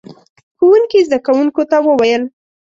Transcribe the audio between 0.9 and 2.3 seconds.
زده کوونکو ته وويل: